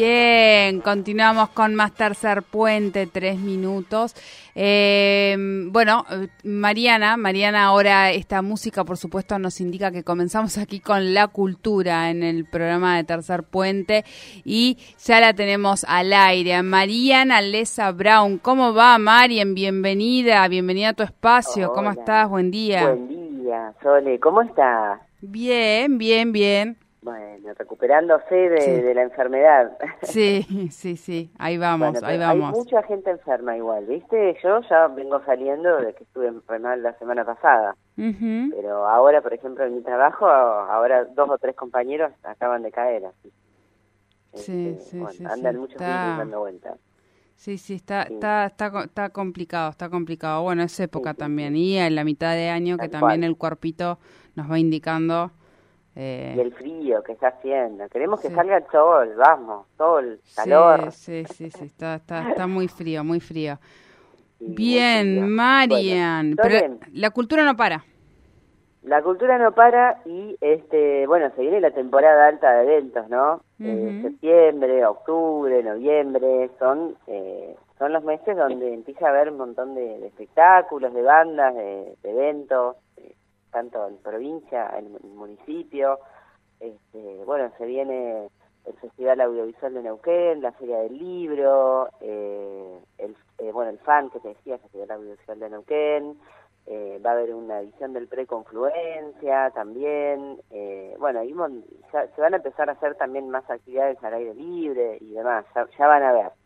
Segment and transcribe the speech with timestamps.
[0.00, 4.14] Bien, continuamos con más tercer puente, tres minutos.
[4.54, 5.36] Eh,
[5.70, 6.06] bueno,
[6.42, 12.08] Mariana, Mariana, ahora esta música, por supuesto, nos indica que comenzamos aquí con la cultura
[12.08, 14.06] en el programa de Tercer Puente
[14.42, 16.62] y ya la tenemos al aire.
[16.62, 19.54] Mariana Lesa Brown, ¿cómo va, Marian?
[19.54, 21.74] Bienvenida, bienvenida a tu espacio.
[21.74, 22.26] ¿Cómo estás?
[22.26, 22.86] Buen día.
[22.86, 24.98] Buen día, Sole, ¿cómo estás?
[25.20, 26.78] Bien, bien, bien.
[27.02, 29.78] Bueno, recuperándose de, la enfermedad.
[30.02, 32.52] Sí, sí, sí, ahí vamos, ahí vamos.
[32.52, 34.36] Hay mucha gente enferma igual, ¿viste?
[34.42, 37.74] Yo ya vengo saliendo de que estuve mal la semana pasada.
[37.96, 43.06] Pero ahora, por ejemplo, en mi trabajo, ahora dos o tres compañeros acaban de caer.
[43.06, 43.32] Así.
[44.34, 46.16] Sí, este, sí, bueno, sí, Andan muchos está...
[46.18, 46.76] dando vuelta.
[47.34, 50.42] Sí, sí, está, está, está, está complicado, está complicado.
[50.42, 51.56] Bueno, es época también.
[51.56, 53.98] Y en la mitad de año que también el cuerpito
[54.34, 55.32] nos va indicando
[55.96, 57.88] eh, y el frío que está haciendo.
[57.88, 60.92] Queremos que salga el sol, vamos, sol, calor.
[60.92, 63.58] Sí, sí, sí, está, está, está muy frío, muy frío.
[64.38, 67.84] Bien, Marian, pero la cultura no para.
[68.82, 73.42] La cultura no para y, este bueno, se viene la temporada alta de eventos, ¿no?
[73.58, 79.74] Eh, septiembre, octubre, noviembre, son eh, son los meses donde empieza a haber un montón
[79.74, 82.76] de, espectáculos, de bandas, de, de eventos
[83.50, 85.98] tanto en provincia, en el municipio.
[86.60, 88.28] Este, bueno, se viene
[88.66, 94.10] el Festival Audiovisual de Neuquén, la Feria del Libro, eh, el, eh, bueno, el FAN
[94.10, 96.20] que te decía, el Festival Audiovisual de Neuquén,
[96.66, 100.40] eh, va a haber una edición del Preconfluencia también,
[100.98, 101.34] bueno, y
[101.90, 105.86] se van a empezar a hacer también más actividades al aire libre y demás, ya
[105.86, 106.39] van a ver.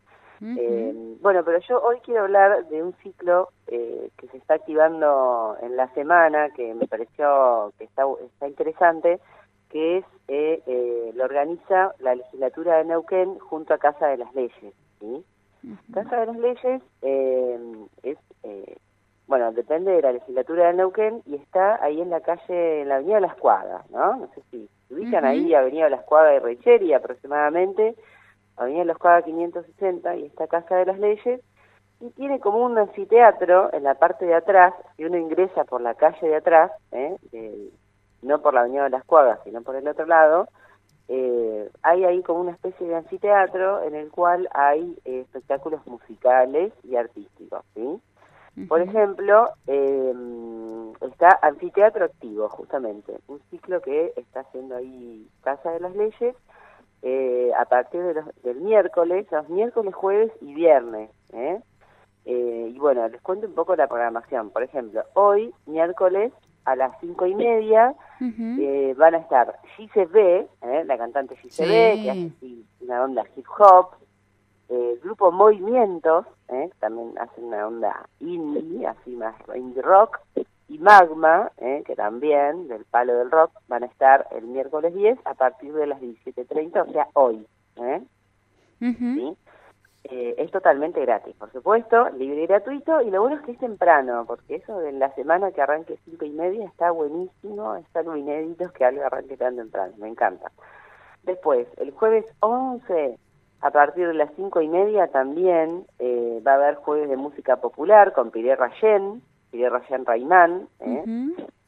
[0.47, 5.57] Eh, bueno, pero yo hoy quiero hablar de un ciclo eh, que se está activando
[5.63, 9.21] en la semana, que me pareció que está, está interesante,
[9.71, 14.35] que es, eh, eh lo organiza la legislatura de Neuquén junto a Casa de las
[14.35, 14.75] Leyes.
[15.01, 15.25] ¿sí?
[15.95, 16.83] Casa de las Leyes
[18.03, 18.19] es,
[19.27, 22.97] bueno, depende de la legislatura de Neuquén y está ahí en la calle, en la
[22.97, 24.17] Avenida Las Cuadras, ¿no?
[24.17, 27.95] No sé si se ubican ahí, Avenida Las Cuadras de Reicheri aproximadamente,
[28.57, 31.41] Avenida Los Cuadras 560 y esta Casa de las Leyes,
[32.01, 35.95] y tiene como un anfiteatro en la parte de atrás, si uno ingresa por la
[35.95, 37.17] calle de atrás, ¿eh?
[38.23, 40.49] no por la Avenida de las Cuadras, sino por el otro lado,
[41.09, 46.73] eh, hay ahí como una especie de anfiteatro en el cual hay eh, espectáculos musicales
[46.83, 48.01] y artísticos, ¿sí?
[48.69, 50.15] Por ejemplo, eh,
[51.01, 56.37] está Anfiteatro Activo, justamente, un ciclo que está haciendo ahí Casa de las Leyes,
[57.07, 58.01] eh, a partir
[58.43, 61.11] del miércoles, los miércoles, jueves y viernes.
[61.35, 61.61] ¿eh?
[62.25, 62.73] ¿eh?
[62.75, 64.49] y bueno, les cuento un poco la programación.
[64.49, 66.33] Por ejemplo, hoy, miércoles,
[66.65, 69.55] a las cinco y media, eh, van a estar
[69.95, 70.85] B, ¿eh?
[70.87, 72.33] la cantante Gise que hace
[72.81, 73.91] una onda hip hop,
[74.71, 76.25] el grupo Movimientos,
[76.81, 80.21] también hace una onda indie, así más indie rock,
[80.69, 85.19] y Magma, eh, que también del palo del rock, van a estar el miércoles 10
[85.25, 87.47] a partir de las 17.30, o sea, hoy.
[87.77, 88.03] ¿eh?
[88.81, 89.37] ¿Sí?
[90.05, 93.59] Eh, es totalmente gratis, por supuesto, libre y gratuito, y lo bueno es que es
[93.59, 98.15] temprano, porque eso de la semana que arranque cinco y media está buenísimo, es algo
[98.15, 100.53] inédito que algo arranque tan temprano, me encanta.
[101.23, 103.19] Después, el jueves 11,
[103.63, 107.57] a partir de las cinco y media también eh, va a haber jueves de música
[107.57, 109.23] popular con Piré Rayen,
[109.59, 111.05] de Rayan Raimán, ¿eh?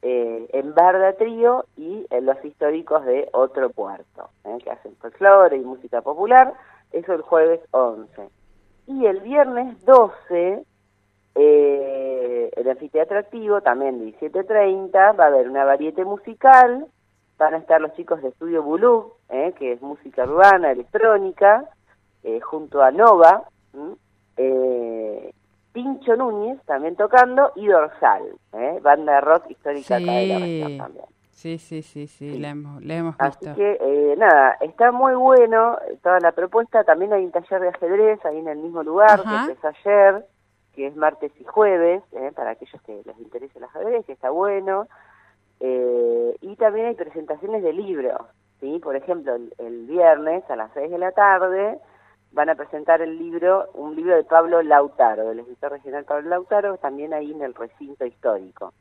[0.02, 4.58] eh, en Barda Trío y en los históricos de Otro Puerto, ¿eh?
[4.62, 6.52] que hacen folclore y música popular,
[6.92, 8.28] eso el jueves 11.
[8.86, 10.64] Y el viernes 12,
[11.34, 16.86] eh, el anfiteatro activo, también de 17.30, va a haber una variete musical,
[17.38, 19.52] van a estar los chicos de Estudio Bulú, ¿eh?
[19.58, 21.68] que es música urbana, electrónica,
[22.22, 23.44] eh, junto a Nova,
[25.76, 28.22] Pincho Núñez también tocando y Dorsal,
[28.54, 28.78] ¿eh?
[28.80, 31.04] banda de rock histórica acá de la región también.
[31.32, 33.14] Sí, sí, sí, sí, La, hemos, visto.
[33.18, 36.82] Así que, eh, nada, está muy bueno toda la propuesta.
[36.84, 40.24] También hay un taller de ajedrez ahí en el mismo lugar que es ayer,
[40.74, 42.32] que es martes y jueves, ¿eh?
[42.34, 44.88] para aquellos que les interese el ajedrez, que está bueno.
[45.60, 48.22] Eh, y también hay presentaciones de libros,
[48.60, 48.80] ¿sí?
[48.82, 51.78] Por ejemplo, el, el viernes a las 6 de la tarde
[52.36, 56.76] van a presentar el libro, un libro de Pablo Lautaro, del escritor regional Pablo Lautaro,
[56.76, 58.74] también ahí en el recinto histórico.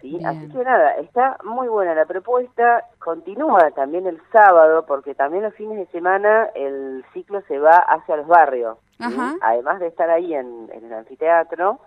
[0.00, 0.16] ¿sí?
[0.24, 5.54] Así que nada, está muy buena la propuesta, continúa también el sábado, porque también los
[5.54, 8.78] fines de semana el ciclo se va hacia los barrios,
[9.42, 11.80] además de estar ahí en, el anfiteatro,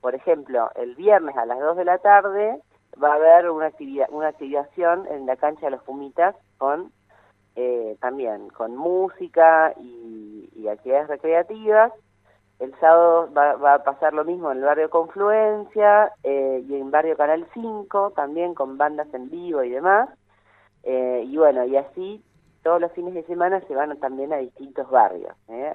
[0.00, 2.62] por ejemplo, el viernes a las 2 de la tarde
[3.02, 6.92] va a haber una actividad, una activación en la cancha de los Pumitas con
[7.56, 11.92] eh, también con música y, y actividades recreativas
[12.60, 17.16] el sábado va, a pasar lo mismo en el barrio Confluencia eh, y en barrio
[17.16, 20.08] Canal 5 también con bandas en vivo y demás.
[20.84, 22.22] Eh, y bueno, y así
[22.62, 25.34] todos los fines de semana se van también a distintos barrios.
[25.48, 25.72] ¿eh?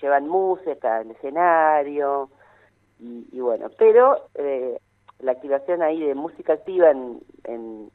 [0.00, 2.28] llevan música, el escenario
[2.98, 4.16] y, bueno, pero
[5.20, 7.90] la activación ahí de música activa en, en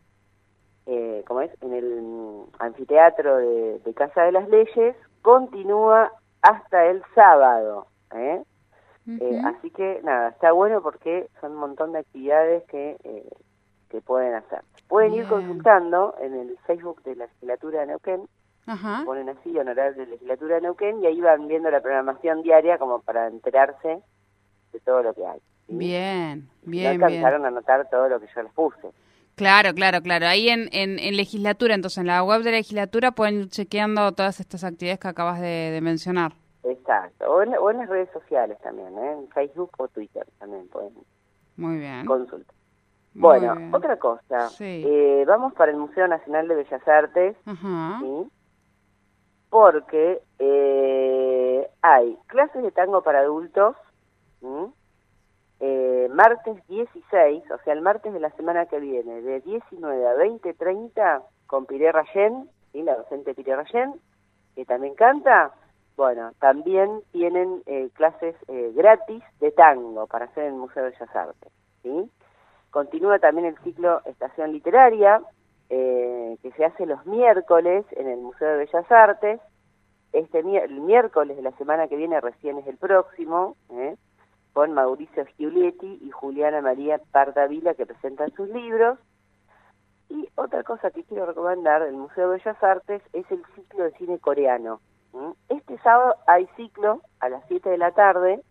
[1.28, 1.52] ¿cómo es?
[1.62, 6.12] En el anfiteatro de, de Casa de las Leyes continúa
[6.42, 7.88] hasta el sábado.
[8.16, 8.42] ¿eh?
[9.08, 13.30] eh así que nada, está bueno porque son un montón de actividades que, eh,
[13.90, 14.62] que pueden hacer.
[14.88, 18.28] Pueden ir consultando en el Facebook de la legislatura de Neuquén,
[19.06, 23.28] ponen así, honorable legislatura de Neuquén, y ahí van viendo la programación diaria como para
[23.28, 24.02] enterarse
[24.72, 25.42] de todo lo que hay.
[25.68, 28.88] Bien, bien, no alcanzaron a notar todo lo que yo les puse.
[29.38, 30.26] Claro, claro, claro.
[30.26, 34.40] Ahí en, en, legislatura, entonces en la web de la legislatura pueden ir chequeando todas
[34.40, 36.34] estas actividades que acabas de, mencionar.
[36.64, 37.32] Exacto.
[37.32, 39.12] O en, las redes sociales también, ¿eh?
[39.12, 40.92] en Facebook o Twitter también pueden
[41.56, 42.04] Muy bien.
[42.08, 42.56] consultar.
[43.14, 44.50] Bueno, otra cosa.
[44.60, 48.32] Eh, vamos para el Museo Nacional de Bellas Artes, ¿sí?
[49.52, 53.76] porque eh, hay clases de tango para adultos,
[56.10, 61.24] martes 16, o sea, el martes de la semana que viene, de 19 a 20.30,
[61.48, 62.84] con Piré Rayén, ¿sí?
[62.84, 63.94] la docente Piré Rayén,
[64.56, 65.52] que también canta.
[65.96, 70.92] Bueno, también tienen eh, clases eh, gratis de tango para hacer en el Museo de
[70.92, 71.52] Bellas Artes.
[71.82, 72.12] ¿sí?
[72.70, 75.22] Continúa también el ciclo Estación Literaria,
[75.70, 79.42] eh, que se hace los miércoles en el Museo de Bellas Artes.
[80.14, 83.96] Este el miércoles de la semana que viene recién es el próximo, ¿eh?
[84.58, 88.98] Con Mauricio Giulietti y Juliana María Pardavila que presentan sus libros.
[90.10, 93.92] Y otra cosa que quiero recomendar del Museo de Bellas Artes es el ciclo de
[94.00, 94.82] cine coreano.
[95.50, 98.42] Este sábado hay ciclo a las 7 de la tarde,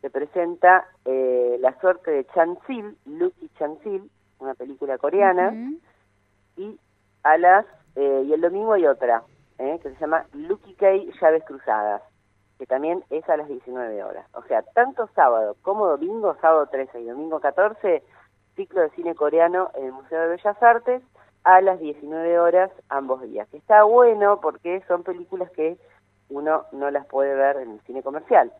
[0.00, 4.08] se presenta eh, La suerte de Chan-sil, Lucky Chan-sil,
[4.38, 5.52] una película coreana,
[6.56, 6.78] y
[7.24, 7.66] a las
[7.96, 9.24] eh, y el domingo hay otra,
[9.58, 12.02] eh, que se llama Lucky Kay Llaves Cruzadas
[12.62, 14.24] que también es a las 19 horas.
[14.34, 18.04] O sea, tanto sábado como domingo, sábado 13 y domingo 14,
[18.54, 21.02] ciclo de cine coreano en el Museo de Bellas Artes
[21.42, 23.48] a las 19 horas ambos días.
[23.48, 25.76] Que está bueno porque son películas que
[26.28, 28.52] uno no las puede ver en el cine comercial.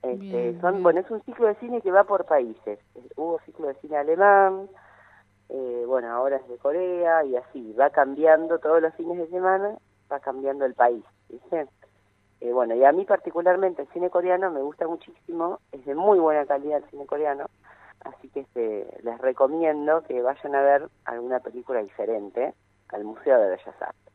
[0.00, 2.78] este, son, Bueno, es un ciclo de cine que va por países.
[3.16, 4.70] Hubo ciclo de cine alemán,
[5.50, 9.76] eh, bueno, ahora es de Corea y así, va cambiando todos los fines de semana,
[10.10, 11.04] va cambiando el país.
[11.28, 11.66] ¿viste?
[12.40, 16.18] Eh, bueno, y a mí particularmente el cine coreano me gusta muchísimo, es de muy
[16.18, 17.46] buena calidad el cine coreano,
[18.04, 22.54] así que este, les recomiendo que vayan a ver alguna película diferente
[22.88, 24.05] al Museo de Bellas Artes.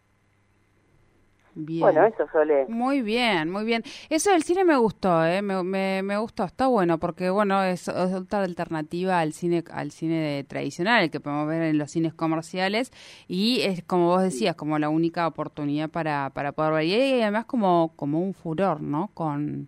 [1.53, 2.25] Bueno, eso.
[2.69, 3.83] Muy bien, muy bien.
[4.09, 5.42] Eso del cine me gustó, ¿eh?
[5.42, 11.12] me, me, gustó, está bueno, porque bueno, es, otra alternativa al cine al cine tradicional,
[11.12, 12.91] que podemos ver en los cines comerciales,
[13.27, 16.84] y es como vos decías, como la única oportunidad para, para poder ver.
[16.86, 19.10] Y además como, como un furor, ¿no?
[19.13, 19.67] Con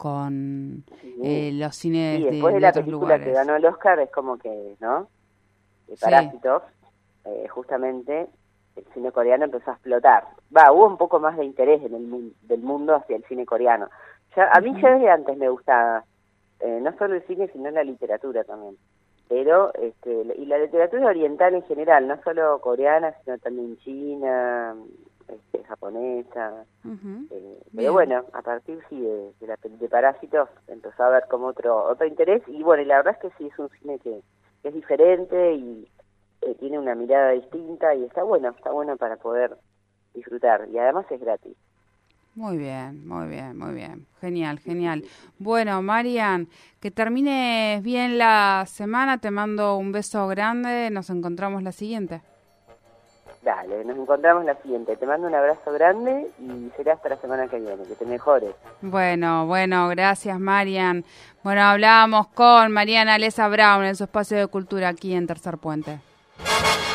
[0.00, 0.82] con
[1.22, 5.08] eh, los cines después de, la película que ganó el Oscar es como que, ¿no?
[5.86, 6.62] De Parásitos,
[7.26, 8.30] eh, justamente
[8.80, 10.24] el cine coreano empezó a explotar.
[10.56, 13.88] Va, hubo un poco más de interés en el del mundo hacia el cine coreano.
[14.36, 16.04] Ya, a mí ya desde antes me gustaba,
[16.60, 18.76] eh, no solo el cine, sino la literatura también.
[19.28, 24.74] Pero, este, y la literatura oriental en general, no solo coreana, sino también china,
[25.28, 26.64] este, japonesa.
[27.30, 31.46] Eh, pero bueno, a partir sí de, de, la, de Parásitos empezó a haber como
[31.46, 32.42] otro otro interés.
[32.48, 34.20] Y bueno, y la verdad es que sí es un cine que
[34.64, 35.88] es diferente y
[36.42, 39.56] eh, tiene una mirada distinta y está bueno, está bueno para poder
[40.14, 41.56] disfrutar y además es gratis.
[42.34, 44.06] Muy bien, muy bien, muy bien.
[44.20, 45.04] Genial, genial.
[45.38, 46.48] Bueno, Marian,
[46.80, 49.18] que termines bien la semana.
[49.18, 50.90] Te mando un beso grande.
[50.90, 52.22] Nos encontramos la siguiente.
[53.42, 54.96] Dale, nos encontramos la siguiente.
[54.96, 57.82] Te mando un abrazo grande y será hasta la semana que viene.
[57.84, 58.54] Que te mejores.
[58.80, 61.04] Bueno, bueno, gracias, Marian.
[61.42, 66.00] Bueno, hablábamos con Mariana Alesa Brown en su espacio de cultura aquí en Tercer Puente.
[66.42, 66.89] Thank you.